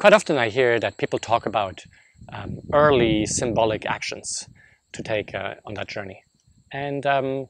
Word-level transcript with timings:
quite 0.00 0.14
often 0.14 0.38
I 0.38 0.48
hear 0.48 0.80
that 0.80 0.96
people 0.96 1.18
talk 1.18 1.44
about 1.44 1.84
um, 2.32 2.60
early 2.72 3.26
symbolic 3.26 3.84
actions 3.84 4.48
to 4.92 5.02
take 5.02 5.34
uh, 5.34 5.56
on 5.66 5.74
that 5.74 5.88
journey. 5.88 6.24
And 6.72 7.04
um, 7.04 7.48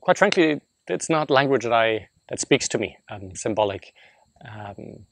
quite 0.00 0.16
frankly, 0.16 0.60
it's 0.86 1.10
not 1.10 1.30
language 1.30 1.64
that 1.64 1.72
I 1.72 2.08
that 2.28 2.38
speaks 2.40 2.68
to 2.68 2.78
me, 2.78 2.96
um, 3.10 3.34
symbolic. 3.34 3.92
Um, 4.48 5.06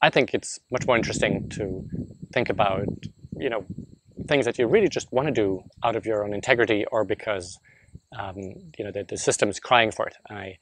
I 0.00 0.08
think 0.08 0.32
it's 0.32 0.58
much 0.72 0.86
more 0.86 0.96
interesting 0.96 1.48
to 1.50 1.84
think 2.32 2.48
about, 2.48 2.88
you 3.36 3.50
know, 3.50 3.66
things 4.26 4.46
that 4.46 4.58
you 4.58 4.66
really 4.66 4.88
just 4.88 5.12
want 5.12 5.28
to 5.28 5.32
do 5.32 5.62
out 5.84 5.94
of 5.94 6.06
your 6.06 6.24
own 6.24 6.32
integrity 6.32 6.86
or 6.90 7.04
because, 7.04 7.58
um, 8.18 8.38
you 8.78 8.84
know, 8.84 8.90
the, 8.90 9.04
the 9.04 9.18
system 9.18 9.50
is 9.50 9.60
crying 9.60 9.90
for 9.92 10.06
it. 10.06 10.16
And 10.28 10.38
I 10.38 10.58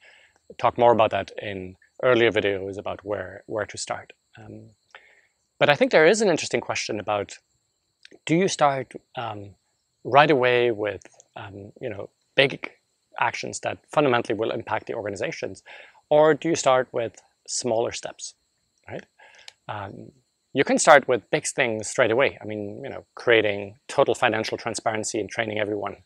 talk 0.57 0.77
more 0.77 0.91
about 0.91 1.11
that 1.11 1.31
in 1.41 1.77
earlier 2.03 2.31
videos 2.31 2.77
about 2.77 2.99
where, 3.05 3.43
where 3.45 3.65
to 3.65 3.77
start. 3.77 4.11
Um, 4.37 4.71
but 5.59 5.69
I 5.69 5.75
think 5.75 5.91
there 5.91 6.05
is 6.05 6.21
an 6.21 6.29
interesting 6.29 6.61
question 6.61 6.99
about, 6.99 7.37
do 8.25 8.35
you 8.35 8.47
start 8.47 8.93
um, 9.15 9.51
right 10.03 10.31
away 10.31 10.71
with, 10.71 11.03
um, 11.35 11.71
you 11.81 11.89
know, 11.89 12.09
big 12.35 12.71
actions 13.19 13.59
that 13.61 13.77
fundamentally 13.91 14.37
will 14.37 14.51
impact 14.51 14.87
the 14.87 14.93
organizations? 14.93 15.63
Or 16.09 16.33
do 16.33 16.49
you 16.49 16.55
start 16.55 16.87
with 16.91 17.21
smaller 17.47 17.91
steps, 17.91 18.35
right? 18.89 19.05
Um, 19.67 20.11
you 20.53 20.63
can 20.63 20.77
start 20.77 21.07
with 21.07 21.29
big 21.31 21.45
things 21.47 21.89
straight 21.89 22.11
away. 22.11 22.37
I 22.41 22.45
mean, 22.45 22.81
you 22.83 22.89
know, 22.89 23.05
creating 23.15 23.75
total 23.87 24.15
financial 24.15 24.57
transparency 24.57 25.19
and 25.19 25.29
training 25.29 25.59
everyone 25.59 25.97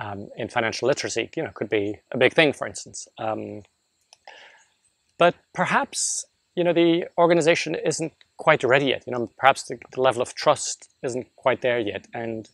um, 0.00 0.28
in 0.36 0.48
financial 0.48 0.88
literacy, 0.88 1.30
you 1.36 1.42
know, 1.42 1.50
could 1.54 1.68
be 1.68 2.00
a 2.10 2.18
big 2.18 2.32
thing, 2.32 2.52
for 2.52 2.66
instance. 2.66 3.06
Um, 3.18 3.62
but 5.18 5.34
perhaps, 5.54 6.24
you 6.54 6.64
know, 6.64 6.72
the 6.72 7.06
organization 7.16 7.74
isn't 7.74 8.12
quite 8.38 8.64
ready 8.64 8.86
yet. 8.86 9.04
You 9.06 9.12
know, 9.12 9.30
perhaps 9.36 9.64
the, 9.64 9.78
the 9.92 10.00
level 10.00 10.22
of 10.22 10.34
trust 10.34 10.88
isn't 11.02 11.26
quite 11.36 11.60
there 11.60 11.78
yet. 11.78 12.06
And, 12.14 12.48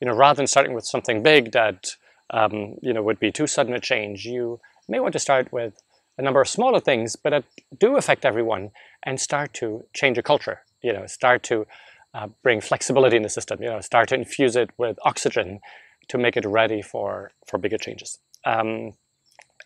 you 0.00 0.06
know, 0.06 0.14
rather 0.14 0.36
than 0.36 0.46
starting 0.46 0.74
with 0.74 0.84
something 0.84 1.22
big 1.22 1.52
that, 1.52 1.96
um, 2.30 2.76
you 2.82 2.92
know, 2.92 3.02
would 3.02 3.18
be 3.18 3.32
too 3.32 3.46
sudden 3.46 3.74
a 3.74 3.80
change, 3.80 4.24
you 4.24 4.60
may 4.88 5.00
want 5.00 5.12
to 5.14 5.18
start 5.18 5.52
with 5.52 5.74
a 6.18 6.22
number 6.22 6.40
of 6.40 6.48
smaller 6.48 6.80
things, 6.80 7.16
but 7.16 7.30
that 7.30 7.44
do 7.78 7.96
affect 7.96 8.24
everyone 8.24 8.70
and 9.04 9.18
start 9.18 9.54
to 9.54 9.84
change 9.94 10.18
a 10.18 10.22
culture, 10.22 10.60
you 10.82 10.92
know, 10.92 11.06
start 11.06 11.42
to 11.44 11.66
uh, 12.12 12.26
bring 12.42 12.60
flexibility 12.60 13.16
in 13.16 13.22
the 13.22 13.28
system, 13.28 13.62
you 13.62 13.70
know, 13.70 13.80
start 13.80 14.08
to 14.08 14.14
infuse 14.14 14.56
it 14.56 14.70
with 14.76 14.98
oxygen 15.04 15.60
to 16.08 16.18
make 16.18 16.36
it 16.36 16.44
ready 16.44 16.82
for, 16.82 17.30
for 17.46 17.56
bigger 17.58 17.78
changes. 17.78 18.18
Um, 18.44 18.94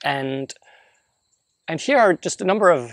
and, 0.04 0.52
and 1.66 1.80
here 1.80 1.98
are 1.98 2.12
just 2.12 2.40
a 2.40 2.44
number 2.44 2.70
of 2.70 2.92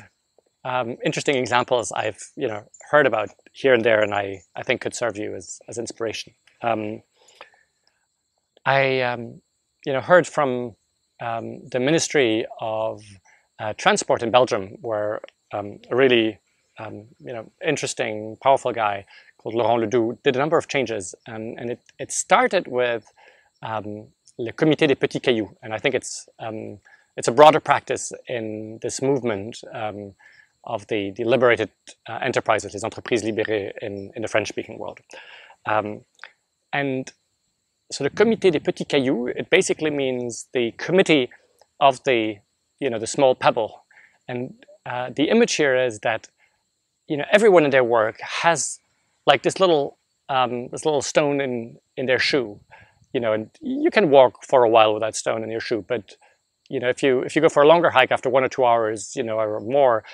um, 0.63 0.97
interesting 1.03 1.35
examples 1.35 1.91
I've, 1.91 2.19
you 2.35 2.47
know, 2.47 2.63
heard 2.91 3.07
about 3.07 3.29
here 3.51 3.73
and 3.73 3.83
there 3.83 4.01
and 4.01 4.13
I, 4.13 4.41
I 4.55 4.63
think 4.63 4.81
could 4.81 4.95
serve 4.95 5.17
you 5.17 5.35
as, 5.35 5.59
as 5.67 5.77
inspiration. 5.77 6.33
Um, 6.61 7.01
I, 8.65 9.01
um, 9.01 9.41
you 9.85 9.93
know, 9.93 10.01
heard 10.01 10.27
from 10.27 10.75
um, 11.19 11.67
the 11.69 11.79
Ministry 11.79 12.45
of 12.59 13.01
uh, 13.59 13.73
Transport 13.77 14.23
in 14.23 14.31
Belgium, 14.31 14.77
where 14.81 15.21
um, 15.51 15.79
a 15.89 15.95
really 15.95 16.39
um, 16.79 17.05
you 17.19 17.33
know 17.33 17.51
interesting, 17.65 18.37
powerful 18.41 18.71
guy 18.71 19.05
called 19.37 19.55
Laurent 19.55 19.81
Ledoux 19.81 20.17
did 20.23 20.35
a 20.35 20.39
number 20.39 20.57
of 20.57 20.67
changes, 20.67 21.15
and, 21.27 21.59
and 21.59 21.71
it, 21.71 21.79
it 21.99 22.11
started 22.11 22.67
with 22.67 23.11
Le 23.63 24.51
Comité 24.53 24.87
des 24.87 24.95
Petits 24.95 25.19
Cailloux, 25.19 25.55
and 25.61 25.73
I 25.73 25.77
think 25.77 25.95
it's 25.95 26.27
it's 27.17 27.27
a 27.27 27.31
broader 27.31 27.59
practice 27.59 28.13
in 28.27 28.79
this 28.81 29.01
movement 29.01 29.61
of 30.63 30.87
the, 30.87 31.11
the 31.11 31.23
liberated 31.23 31.69
uh, 32.07 32.19
enterprises, 32.21 32.73
les 32.73 32.83
entreprises 32.83 33.23
libérées 33.23 33.71
in, 33.81 34.11
in 34.15 34.21
the 34.21 34.27
French-speaking 34.27 34.77
world. 34.77 34.99
Um, 35.65 36.01
and 36.71 37.11
so 37.91 38.03
the 38.03 38.09
Comité 38.09 38.51
des 38.51 38.59
Petits 38.59 38.85
Cailloux, 38.85 39.27
it 39.35 39.49
basically 39.49 39.89
means 39.89 40.47
the 40.53 40.71
committee 40.77 41.29
of 41.79 42.03
the, 42.03 42.37
you 42.79 42.89
know, 42.89 42.99
the 42.99 43.07
small 43.07 43.35
pebble. 43.35 43.83
And 44.27 44.53
uh, 44.85 45.09
the 45.15 45.29
image 45.29 45.55
here 45.55 45.75
is 45.75 45.99
that, 45.99 46.29
you 47.07 47.17
know, 47.17 47.25
everyone 47.31 47.65
in 47.65 47.71
their 47.71 47.83
work 47.83 48.19
has 48.21 48.79
like 49.25 49.43
this 49.43 49.59
little, 49.59 49.97
um, 50.29 50.69
this 50.69 50.85
little 50.85 51.01
stone 51.01 51.41
in, 51.41 51.77
in 51.97 52.05
their 52.05 52.19
shoe, 52.19 52.59
you 53.13 53.19
know, 53.19 53.33
and 53.33 53.49
you 53.59 53.91
can 53.91 54.09
walk 54.09 54.45
for 54.45 54.63
a 54.63 54.69
while 54.69 54.93
with 54.93 55.01
that 55.01 55.15
stone 55.15 55.43
in 55.43 55.51
your 55.51 55.59
shoe, 55.59 55.83
but, 55.85 56.15
you 56.69 56.79
know, 56.79 56.87
if 56.87 57.03
you, 57.03 57.21
if 57.21 57.35
you 57.35 57.41
go 57.41 57.49
for 57.49 57.63
a 57.63 57.67
longer 57.67 57.89
hike 57.89 58.11
after 58.11 58.29
one 58.29 58.43
or 58.43 58.47
two 58.47 58.63
hours, 58.63 59.13
you 59.15 59.23
know, 59.23 59.37
or 59.37 59.59
more, 59.59 60.05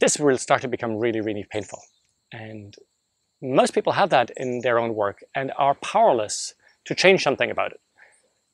this 0.00 0.18
will 0.18 0.38
start 0.38 0.62
to 0.62 0.68
become 0.68 0.96
really, 0.96 1.20
really 1.20 1.46
painful. 1.50 1.80
And 2.32 2.74
most 3.42 3.74
people 3.74 3.92
have 3.92 4.10
that 4.10 4.30
in 4.36 4.60
their 4.60 4.78
own 4.78 4.94
work 4.94 5.22
and 5.34 5.52
are 5.58 5.74
powerless 5.74 6.54
to 6.86 6.94
change 6.94 7.22
something 7.22 7.50
about 7.50 7.72
it. 7.72 7.80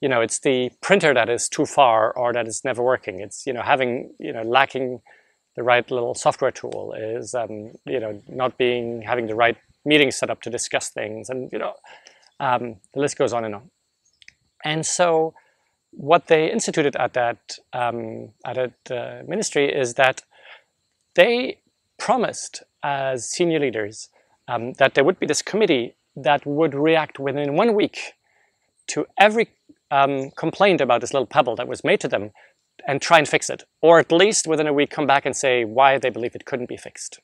You 0.01 0.09
know, 0.09 0.21
it's 0.21 0.41
the 0.41 0.71
printer 0.81 1.15
that 1.15 1.29
is 1.29 1.49
too 1.49 1.65
far 1.65 2.13
or 2.13 2.33
that 2.33 2.49
is 2.49 2.63
never 2.65 2.83
working. 2.83 3.21
It's, 3.21 3.47
you 3.47 3.53
know, 3.53 3.63
having, 3.63 4.15
you 4.19 4.33
know, 4.33 4.43
lacking 4.43 5.01
the 5.55 5.63
right 5.63 5.89
little 5.91 6.15
software 6.15 6.51
tool 6.51 6.95
is, 6.99 7.35
um, 7.35 7.73
you 7.87 8.01
know, 8.01 8.21
not 8.29 8.59
being, 8.59 9.03
having 9.03 9.27
the 9.27 9.37
right 9.37 9.57
meetings 9.85 10.17
set 10.17 10.31
up 10.31 10.41
to 10.43 10.51
discuss 10.51 10.91
things 10.91 11.29
and, 11.31 11.51
you 11.53 11.59
know, 11.59 11.75
um, 12.41 12.77
the 12.95 13.01
list 13.01 13.17
goes 13.17 13.33
on 13.33 13.45
and 13.45 13.55
on. 13.55 13.71
And 14.65 14.85
so 14.85 15.35
what 15.93 16.27
they 16.27 16.51
instituted 16.51 16.97
at 16.97 17.13
that, 17.13 17.59
um, 17.73 18.31
at 18.45 18.57
that 18.57 18.91
uh, 18.91 19.23
ministry 19.29 19.73
is 19.73 19.95
that 19.95 20.23
they 21.15 21.61
promised 21.99 22.63
as 22.83 23.29
senior 23.29 23.61
leaders 23.61 24.09
um, 24.49 24.73
that 24.75 24.95
there 24.95 25.05
would 25.05 25.21
be 25.21 25.27
this 25.27 25.43
committee 25.43 25.95
that 26.17 26.45
would 26.45 26.75
react 26.75 27.19
within 27.19 27.55
one 27.55 27.75
week 27.75 28.15
to 28.89 29.07
every 29.19 29.49
um, 29.91 30.31
complaint 30.33 30.81
about 30.81 31.01
this 31.01 31.13
little 31.13 31.27
pebble 31.27 31.57
that 31.57 31.69
was 31.69 31.85
made 31.85 32.01
to 32.01 32.09
them 32.09 32.31
and 32.87 33.01
try 33.01 33.19
and 33.19 33.29
fix 33.29 33.49
it. 33.49 33.65
Or 33.81 33.99
at 33.99 34.11
least 34.11 34.47
within 34.47 34.67
a 34.67 34.73
week 34.73 34.91
come 34.91 35.07
back 35.07 35.25
and 35.25 35.37
say 35.37 35.65
why 35.65 35.99
they 35.99 36.11
believe 36.11 36.35
it 36.35 36.45
couldn't 36.45 36.69
be 36.69 36.77
fixed. 36.77 37.21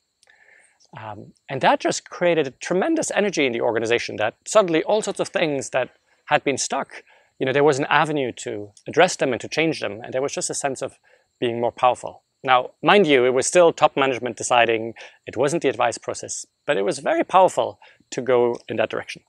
Um, 0.99 1.33
and 1.49 1.61
that 1.61 1.81
just 1.81 2.09
created 2.09 2.47
a 2.47 2.53
tremendous 2.53 3.11
energy 3.11 3.45
in 3.45 3.53
the 3.53 3.61
organization 3.61 4.17
that 4.17 4.37
suddenly 4.47 4.83
all 4.85 5.03
sorts 5.03 5.21
of 5.21 5.29
things 5.29 5.71
that 5.71 5.91
had 6.27 6.45
been 6.45 6.57
stuck, 6.57 7.03
you 7.39 7.47
know, 7.47 7.53
there 7.53 7.65
was 7.65 7.79
an 7.79 7.87
avenue 7.91 8.33
to 8.33 8.71
address 8.87 9.17
them 9.17 9.33
and 9.33 9.41
to 9.41 9.49
change 9.49 9.81
them. 9.81 10.01
And 10.03 10.15
there 10.15 10.23
was 10.23 10.33
just 10.33 10.51
a 10.51 10.55
sense 10.55 10.83
of 10.83 10.99
being 11.41 11.61
more 11.61 11.73
powerful. 11.73 12.23
Now, 12.45 12.71
mind 12.83 13.07
you, 13.07 13.25
it 13.25 13.35
was 13.35 13.47
still 13.47 13.73
top 13.73 13.97
management 13.97 14.37
deciding, 14.37 14.95
it 15.27 15.37
wasn't 15.37 15.63
the 15.63 15.69
advice 15.69 15.99
process, 15.99 16.47
but 16.67 16.77
it 16.77 16.85
was 16.85 17.01
very 17.01 17.25
powerful 17.25 17.81
to 18.11 18.23
go 18.23 18.57
in 18.69 18.77
that 18.77 18.91
direction. 18.91 19.23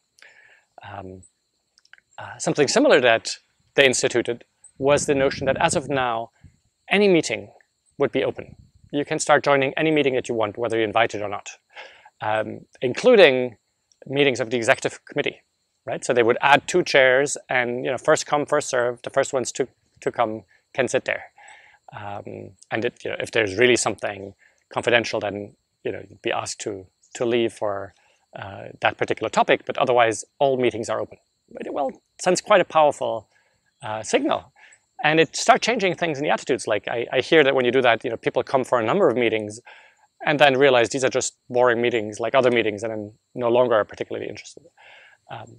Um, 0.88 1.24
uh, 2.18 2.38
something 2.38 2.68
similar 2.68 3.02
that 3.02 3.38
they 3.76 3.86
instituted 3.86 4.44
was 4.78 5.06
the 5.06 5.16
notion 5.16 5.46
that 5.46 5.58
as 5.58 5.76
of 5.76 5.90
now, 5.90 6.32
any 6.90 7.08
meeting 7.08 7.52
would 7.98 8.12
be 8.12 8.24
open. 8.24 8.56
You 8.92 9.06
can 9.06 9.20
start 9.20 9.44
joining 9.44 9.74
any 9.74 9.92
meeting 9.92 10.16
that 10.16 10.30
you 10.30 10.36
want, 10.36 10.58
whether 10.58 10.78
you're 10.78 10.88
invited 10.88 11.22
or 11.22 11.30
not, 11.30 11.50
um, 12.22 12.62
including 12.82 13.58
meetings 14.06 14.40
of 14.40 14.50
the 14.50 14.58
executive 14.58 15.04
committee, 15.06 15.42
right? 15.86 16.04
So 16.04 16.14
they 16.14 16.24
would 16.24 16.38
add 16.42 16.68
two 16.68 16.84
chairs 16.84 17.38
and, 17.50 17.84
you 17.84 17.92
know, 17.92 17.98
first 17.98 18.26
come, 18.26 18.46
first 18.46 18.70
serve. 18.70 19.02
The 19.02 19.10
first 19.10 19.34
ones 19.34 19.52
to, 19.54 19.68
to 20.02 20.12
come 20.12 20.44
can 20.74 20.88
sit 20.88 21.06
there. 21.06 21.24
Um, 21.96 22.52
and 22.72 22.86
it, 22.86 23.04
you 23.04 23.12
know, 23.12 23.18
if 23.20 23.32
there's 23.32 23.58
really 23.58 23.76
something 23.76 24.34
confidential, 24.72 25.20
then, 25.20 25.56
you 25.84 25.92
know, 25.92 26.04
you'd 26.08 26.22
be 26.22 26.32
asked 26.32 26.62
to, 26.62 26.86
to 27.16 27.26
leave 27.26 27.54
for 27.54 27.94
uh, 28.38 28.66
that 28.82 28.98
particular 28.98 29.30
topic, 29.30 29.64
but 29.66 29.78
otherwise 29.78 30.24
all 30.38 30.58
meetings 30.58 30.90
are 30.90 31.00
open 31.00 31.18
well, 31.70 31.92
sends 32.22 32.42
quite 32.42 32.62
a 32.62 32.66
powerful 32.66 33.28
uh, 33.84 34.04
signal. 34.04 34.52
And 35.04 35.20
it 35.20 35.36
starts 35.36 35.66
changing 35.66 35.96
things 35.96 36.18
in 36.18 36.24
the 36.24 36.30
attitudes. 36.30 36.68
Like 36.68 36.88
I, 36.88 37.08
I, 37.12 37.22
hear 37.22 37.44
that 37.44 37.56
when 37.56 37.64
you 37.64 37.72
do 37.72 37.82
that, 37.82 38.04
you 38.04 38.10
know, 38.10 38.18
people 38.18 38.44
come 38.44 38.66
for 38.66 38.80
a 38.80 38.86
number 38.86 39.10
of 39.10 39.16
meetings 39.16 39.62
and 40.26 40.38
then 40.40 40.58
realize 40.58 40.90
these 40.90 41.06
are 41.06 41.10
just 41.10 41.38
boring 41.50 41.82
meetings 41.82 42.20
like 42.20 42.36
other 42.36 42.52
meetings 42.52 42.84
and 42.84 42.92
then 42.92 43.14
no 43.34 43.48
longer 43.48 43.82
particularly 43.86 44.28
interested. 44.28 44.64
Um, 45.32 45.58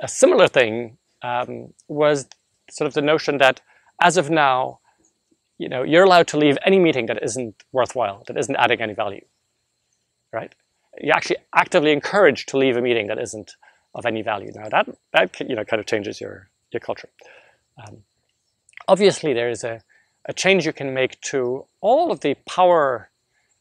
a 0.00 0.08
similar 0.08 0.48
thing 0.48 0.98
um, 1.22 1.72
was 1.88 2.26
sort 2.70 2.86
of 2.86 2.94
the 2.94 3.02
notion 3.02 3.38
that 3.38 3.62
as 4.02 4.18
of 4.18 4.28
now, 4.28 4.79
you 5.60 5.68
know, 5.68 5.82
you're 5.82 6.04
allowed 6.04 6.26
to 6.28 6.38
leave 6.38 6.56
any 6.64 6.78
meeting 6.78 7.04
that 7.04 7.22
isn't 7.22 7.54
worthwhile, 7.70 8.24
that 8.28 8.38
isn't 8.38 8.56
adding 8.56 8.80
any 8.80 8.94
value, 8.94 9.26
right? 10.32 10.54
You're 10.98 11.14
actually 11.14 11.36
actively 11.54 11.92
encouraged 11.92 12.48
to 12.48 12.56
leave 12.56 12.78
a 12.78 12.80
meeting 12.80 13.08
that 13.08 13.18
isn't 13.18 13.50
of 13.94 14.06
any 14.06 14.22
value. 14.22 14.52
Now 14.54 14.70
that 14.70 14.88
that 15.12 15.38
you 15.40 15.54
know 15.54 15.64
kind 15.64 15.78
of 15.78 15.84
changes 15.84 16.18
your 16.18 16.48
your 16.72 16.80
culture. 16.80 17.10
Um, 17.82 18.04
obviously, 18.88 19.34
there 19.34 19.50
is 19.50 19.62
a, 19.62 19.82
a 20.26 20.32
change 20.32 20.64
you 20.64 20.72
can 20.72 20.94
make 20.94 21.20
to 21.32 21.66
all 21.82 22.10
of 22.10 22.20
the 22.20 22.34
power 22.48 23.10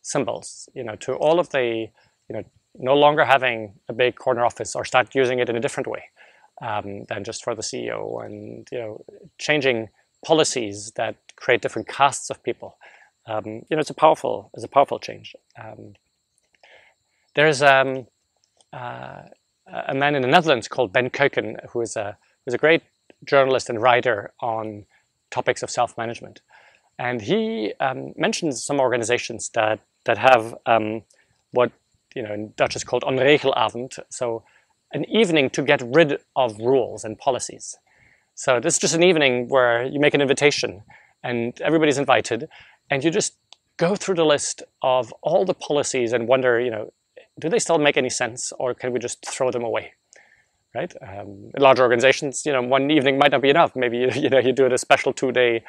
symbols. 0.02 0.70
You 0.74 0.86
know, 0.86 0.96
to 1.06 1.16
all 1.16 1.38
of 1.38 1.50
the 1.50 1.90
you 2.30 2.34
know 2.34 2.44
no 2.76 2.96
longer 2.96 3.26
having 3.26 3.74
a 3.90 3.94
big 3.94 4.16
corner 4.16 4.46
office 4.46 4.74
or 4.74 4.86
start 4.86 5.14
using 5.16 5.40
it 5.40 5.50
in 5.50 5.58
a 5.58 5.60
different 5.60 5.88
way 5.88 6.04
um, 6.62 7.04
than 7.10 7.26
just 7.26 7.44
for 7.44 7.56
the 7.56 7.62
CEO, 7.62 8.26
and 8.26 8.70
you 8.72 8.80
know 8.80 9.04
changing 9.38 9.90
policies 10.26 10.92
that 10.96 11.16
create 11.36 11.62
different 11.62 11.88
castes 11.88 12.30
of 12.30 12.44
people. 12.44 12.78
Um, 13.26 13.46
you 13.46 13.76
know, 13.76 13.80
it's 13.80 13.90
a 13.90 13.94
powerful, 13.94 14.50
it's 14.54 14.64
a 14.64 14.68
powerful 14.68 15.00
change. 15.00 15.36
Um, 15.62 15.94
there's 17.36 17.62
um, 17.62 18.08
uh, 18.74 19.22
a 19.88 19.94
man 19.94 20.16
in 20.16 20.22
the 20.22 20.28
Netherlands 20.28 20.68
called 20.68 20.92
Ben 20.92 21.10
Kuiken, 21.10 21.58
who 21.70 21.82
is 21.82 21.96
a, 21.96 22.18
who's 22.44 22.54
a 22.54 22.58
great 22.58 22.84
journalist 23.26 23.70
and 23.70 23.82
writer 23.82 24.32
on 24.40 24.86
topics 25.30 25.62
of 25.64 25.70
self-management. 25.70 26.42
And 26.98 27.22
he 27.22 27.74
um, 27.80 28.14
mentions 28.18 28.64
some 28.64 28.80
organizations 28.80 29.50
that, 29.50 29.80
that 30.06 30.18
have 30.18 30.56
um, 30.66 31.04
what 31.52 31.72
you 32.16 32.24
know 32.24 32.34
in 32.34 32.54
Dutch 32.58 32.76
is 32.76 32.84
called 32.84 33.04
onregelavond, 33.04 34.00
so 34.10 34.44
an 34.92 35.06
evening 35.06 35.50
to 35.52 35.62
get 35.62 35.82
rid 35.84 36.20
of 36.36 36.58
rules 36.60 37.04
and 37.04 37.18
policies. 37.18 37.78
So 38.40 38.62
this 38.62 38.76
is 38.76 38.80
just 38.80 38.96
an 38.96 39.04
evening 39.04 39.50
where 39.50 39.84
you 39.84 40.00
make 40.00 40.14
an 40.14 40.22
invitation 40.22 40.82
and 41.26 41.60
everybody's 41.60 41.98
invited 41.98 42.48
and 42.90 43.04
you 43.04 43.12
just 43.12 43.36
go 43.76 43.98
through 43.98 44.16
the 44.16 44.24
list 44.24 44.64
of 44.82 45.14
all 45.22 45.44
the 45.44 45.54
policies 45.54 46.14
and 46.14 46.26
wonder, 46.26 46.58
you 46.58 46.72
know, 46.72 46.94
do 47.38 47.50
they 47.50 47.60
still 47.60 47.78
make 47.78 47.98
any 47.98 48.10
sense 48.10 48.54
or 48.58 48.74
can 48.74 48.94
we 48.94 49.00
just 49.00 49.26
throw 49.26 49.52
them 49.52 49.66
away? 49.66 49.92
Right? 50.74 50.94
Um, 51.06 51.52
larger 51.58 51.84
organizations, 51.84 52.46
you 52.46 52.54
know, 52.54 52.62
one 52.62 52.90
evening 52.90 53.18
might 53.18 53.34
not 53.34 53.42
be 53.42 53.50
enough. 53.50 53.76
Maybe 53.76 53.98
you 54.16 54.30
know 54.30 54.40
you 54.40 54.54
do 54.54 54.66
it 54.66 54.72
a 54.72 54.78
special 54.78 55.12
two-day 55.12 55.62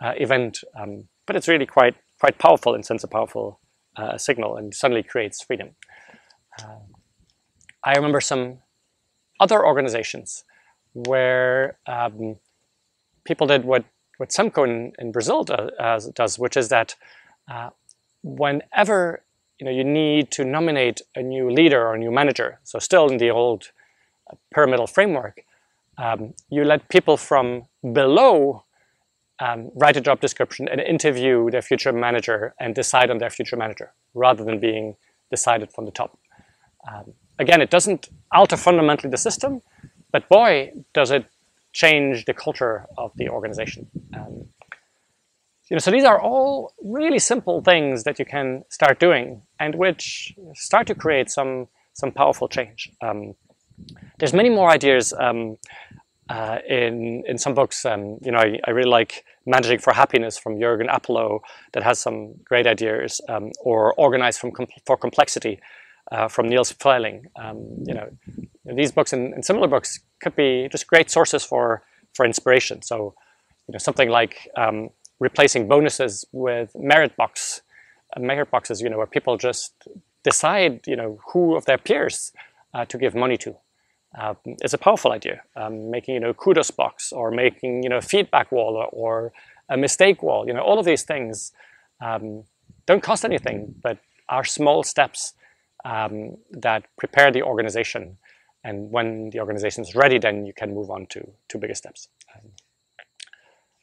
uh, 0.00 0.12
event, 0.16 0.62
um, 0.80 1.08
but 1.26 1.34
it's 1.34 1.48
really 1.48 1.66
quite 1.66 1.96
quite 2.20 2.38
powerful 2.38 2.72
and 2.72 2.86
sends 2.86 3.02
a 3.02 3.08
powerful 3.08 3.58
uh, 3.96 4.16
signal 4.16 4.56
and 4.56 4.72
suddenly 4.72 5.02
creates 5.02 5.42
freedom. 5.42 5.70
Uh, 6.62 6.86
I 7.82 7.96
remember 7.96 8.20
some 8.20 8.58
other 9.40 9.66
organizations 9.66 10.44
where 10.94 11.78
um, 11.86 12.36
people 13.24 13.46
did 13.46 13.64
what 13.64 13.84
what 14.18 14.28
Semco 14.28 14.64
in, 14.64 14.92
in 14.98 15.10
Brazil 15.10 15.42
does, 15.42 16.08
does, 16.10 16.38
which 16.38 16.56
is 16.56 16.68
that 16.68 16.94
uh, 17.50 17.70
whenever 18.22 19.22
you 19.58 19.64
know 19.64 19.70
you 19.72 19.84
need 19.84 20.30
to 20.32 20.44
nominate 20.44 21.00
a 21.16 21.22
new 21.22 21.50
leader 21.50 21.80
or 21.86 21.94
a 21.94 21.98
new 21.98 22.10
manager, 22.10 22.60
so 22.62 22.78
still 22.78 23.08
in 23.08 23.18
the 23.18 23.30
old 23.30 23.70
uh, 24.30 24.36
pyramidal 24.54 24.86
framework, 24.86 25.42
um, 25.98 26.34
you 26.50 26.64
let 26.64 26.88
people 26.88 27.16
from 27.16 27.64
below 27.92 28.64
um, 29.40 29.70
write 29.74 29.96
a 29.96 30.00
job 30.00 30.20
description 30.20 30.68
and 30.68 30.80
interview 30.80 31.50
their 31.50 31.62
future 31.62 31.92
manager 31.92 32.54
and 32.60 32.74
decide 32.74 33.10
on 33.10 33.18
their 33.18 33.30
future 33.30 33.56
manager, 33.56 33.92
rather 34.14 34.44
than 34.44 34.60
being 34.60 34.94
decided 35.30 35.72
from 35.72 35.84
the 35.86 35.90
top. 35.90 36.18
Um, 36.88 37.14
again, 37.38 37.60
it 37.60 37.70
doesn't 37.70 38.08
alter 38.30 38.56
fundamentally 38.56 39.10
the 39.10 39.16
system, 39.16 39.62
but 40.12 40.28
boy, 40.28 40.72
does 40.92 41.10
it 41.10 41.26
change 41.72 42.24
the 42.26 42.34
culture 42.34 42.86
of 42.98 43.12
the 43.16 43.28
organization. 43.28 43.88
Um, 44.14 44.46
you 45.68 45.76
know, 45.76 45.78
so 45.78 45.90
these 45.90 46.04
are 46.04 46.20
all 46.20 46.74
really 46.82 47.18
simple 47.18 47.62
things 47.62 48.04
that 48.04 48.18
you 48.18 48.24
can 48.24 48.64
start 48.68 49.00
doing 49.00 49.42
and 49.58 49.74
which 49.74 50.34
start 50.54 50.86
to 50.88 50.94
create 50.94 51.30
some 51.30 51.68
some 51.94 52.10
powerful 52.10 52.48
change. 52.48 52.90
Um, 53.02 53.34
there's 54.18 54.32
many 54.32 54.48
more 54.50 54.70
ideas 54.70 55.14
um, 55.18 55.56
uh, 56.28 56.58
in 56.68 57.22
in 57.26 57.38
some 57.38 57.54
books. 57.54 57.86
Um, 57.86 58.18
you 58.22 58.32
know, 58.32 58.38
I, 58.38 58.58
I, 58.66 58.70
really 58.70 58.90
like 58.90 59.24
Managing 59.46 59.78
for 59.78 59.92
Happiness 59.94 60.36
from 60.38 60.56
Jürgen 60.58 60.88
Appelo 60.88 61.40
that 61.72 61.82
has 61.82 61.98
some 61.98 62.34
great 62.44 62.66
ideas, 62.66 63.20
um, 63.28 63.50
or 63.60 63.94
Organize 63.94 64.36
from 64.36 64.52
for 64.86 64.96
Complexity 64.96 65.58
uh, 66.10 66.28
from 66.28 66.48
Niels 66.48 66.72
Pflaeging. 66.72 67.24
Um, 67.36 67.58
you 67.86 67.94
know, 67.94 68.08
these 68.64 68.92
books 68.92 69.12
and, 69.12 69.34
and, 69.34 69.44
similar 69.44 69.66
books 69.66 70.00
could 70.22 70.36
be 70.36 70.68
just 70.70 70.86
great 70.86 71.10
sources 71.10 71.44
for 71.44 71.82
for 72.14 72.24
inspiration. 72.26 72.82
So, 72.82 73.14
you 73.66 73.72
know, 73.72 73.78
something 73.78 74.08
like 74.08 74.48
um, 74.56 74.90
replacing 75.18 75.68
bonuses 75.68 76.24
with 76.32 76.70
merit 76.76 77.16
box, 77.16 77.62
uh, 78.16 78.20
merit 78.20 78.50
boxes. 78.50 78.80
You 78.80 78.90
know, 78.90 78.98
where 78.98 79.06
people 79.06 79.36
just 79.36 79.72
decide, 80.22 80.86
you 80.86 80.96
know, 80.96 81.18
who 81.32 81.56
of 81.56 81.64
their 81.64 81.78
peers 81.78 82.32
uh, 82.74 82.84
to 82.86 82.98
give 82.98 83.14
money 83.14 83.36
to. 83.38 83.56
Uh, 84.18 84.34
is 84.62 84.74
a 84.74 84.78
powerful 84.78 85.10
idea. 85.10 85.42
Um, 85.56 85.90
making 85.90 86.14
you 86.14 86.20
know 86.20 86.34
kudos 86.34 86.70
box 86.70 87.12
or 87.12 87.30
making 87.30 87.82
you 87.82 87.88
know 87.88 88.00
feedback 88.00 88.52
wall 88.52 88.76
or, 88.76 88.86
or 88.86 89.32
a 89.68 89.76
mistake 89.76 90.22
wall. 90.22 90.46
You 90.46 90.52
know, 90.52 90.60
all 90.60 90.78
of 90.78 90.84
these 90.84 91.02
things 91.02 91.52
um, 92.00 92.44
don't 92.86 93.02
cost 93.02 93.24
anything, 93.24 93.74
but 93.82 93.98
are 94.28 94.44
small 94.44 94.82
steps 94.82 95.34
um, 95.84 96.36
that 96.50 96.84
prepare 96.98 97.30
the 97.30 97.42
organization. 97.42 98.18
And 98.64 98.90
when 98.90 99.30
the 99.30 99.40
organization 99.40 99.82
is 99.82 99.94
ready, 99.94 100.18
then 100.18 100.46
you 100.46 100.52
can 100.52 100.74
move 100.74 100.90
on 100.90 101.06
to, 101.06 101.28
to 101.48 101.58
bigger 101.58 101.74
steps. 101.74 102.08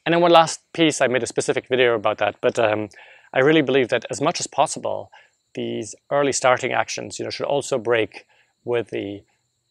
And 0.06 0.14
then 0.14 0.20
one 0.22 0.32
last 0.32 0.60
piece, 0.72 1.00
I 1.00 1.06
made 1.06 1.22
a 1.22 1.26
specific 1.26 1.68
video 1.68 1.94
about 1.94 2.18
that, 2.18 2.36
but 2.40 2.58
um, 2.58 2.88
I 3.32 3.40
really 3.40 3.62
believe 3.62 3.88
that 3.88 4.06
as 4.10 4.20
much 4.20 4.40
as 4.40 4.46
possible, 4.46 5.10
these 5.54 5.94
early 6.10 6.32
starting 6.32 6.72
actions 6.72 7.18
you 7.18 7.24
know, 7.24 7.30
should 7.30 7.46
also 7.46 7.78
break 7.78 8.26
with 8.64 8.90
the 8.90 9.22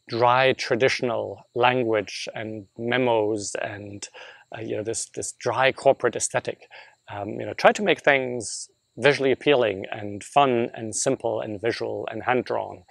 dry 0.08 0.54
traditional 0.54 1.46
language 1.56 2.28
and 2.34 2.66
memos 2.78 3.56
and 3.62 4.10
uh, 4.56 4.62
you 4.62 4.76
know 4.76 4.84
this 4.84 5.06
this 5.16 5.34
dry 5.34 5.72
corporate 5.72 6.16
aesthetic. 6.16 6.68
Um, 7.12 7.40
you 7.40 7.46
know, 7.46 7.54
try 7.54 7.72
to 7.72 7.84
make 7.84 8.02
things 8.02 8.70
visually 8.98 9.32
appealing 9.32 9.86
and 9.92 10.24
fun 10.24 10.70
and 10.74 10.96
simple 10.96 11.40
and 11.40 11.62
visual 11.62 12.08
and 12.12 12.24
hand 12.24 12.46
drawn. 12.46 12.84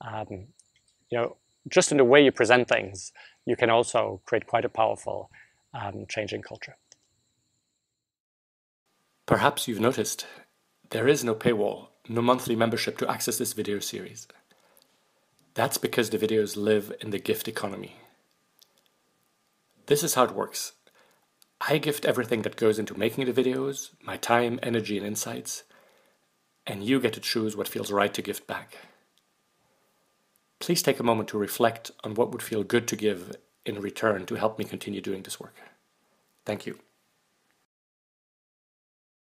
Um, 0.00 0.48
you 1.10 1.18
know, 1.18 1.36
just 1.68 1.90
in 1.90 1.98
the 1.98 2.04
way 2.04 2.24
you 2.24 2.32
present 2.32 2.68
things, 2.68 3.12
you 3.46 3.56
can 3.56 3.70
also 3.70 4.20
create 4.24 4.46
quite 4.46 4.64
a 4.64 4.68
powerful 4.68 5.30
um, 5.74 6.06
change 6.08 6.32
in 6.32 6.42
culture. 6.42 6.76
Perhaps 9.26 9.68
you've 9.68 9.80
noticed 9.80 10.26
there 10.90 11.06
is 11.06 11.22
no 11.22 11.34
paywall, 11.34 11.88
no 12.08 12.22
monthly 12.22 12.56
membership 12.56 12.96
to 12.98 13.10
access 13.10 13.38
this 13.38 13.52
video 13.52 13.78
series. 13.78 14.26
That's 15.54 15.76
because 15.76 16.10
the 16.10 16.18
videos 16.18 16.56
live 16.56 16.92
in 17.00 17.10
the 17.10 17.18
gift 17.18 17.48
economy. 17.48 17.96
This 19.86 20.02
is 20.02 20.14
how 20.14 20.24
it 20.24 20.34
works. 20.34 20.72
I 21.60 21.78
gift 21.78 22.04
everything 22.04 22.42
that 22.42 22.56
goes 22.56 22.78
into 22.78 22.96
making 22.96 23.24
the 23.24 23.32
videos, 23.32 23.90
my 24.02 24.16
time, 24.16 24.60
energy, 24.62 24.96
and 24.96 25.06
insights, 25.06 25.64
and 26.66 26.84
you 26.84 27.00
get 27.00 27.14
to 27.14 27.20
choose 27.20 27.56
what 27.56 27.68
feels 27.68 27.90
right 27.90 28.14
to 28.14 28.22
gift 28.22 28.46
back. 28.46 28.76
Please 30.60 30.82
take 30.82 30.98
a 30.98 31.04
moment 31.04 31.28
to 31.30 31.38
reflect 31.38 31.90
on 32.02 32.14
what 32.14 32.32
would 32.32 32.42
feel 32.42 32.64
good 32.64 32.88
to 32.88 32.96
give 32.96 33.36
in 33.64 33.80
return 33.80 34.26
to 34.26 34.34
help 34.34 34.58
me 34.58 34.64
continue 34.64 35.00
doing 35.00 35.22
this 35.22 35.38
work. 35.38 35.54
Thank 36.44 36.66
you. 36.66 36.78